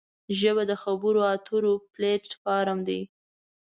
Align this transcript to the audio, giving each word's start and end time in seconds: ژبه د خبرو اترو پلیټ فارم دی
ژبه 0.39 0.63
د 0.71 0.73
خبرو 0.83 1.19
اترو 1.33 1.73
پلیټ 1.93 2.25
فارم 2.41 2.79
دی 2.87 3.01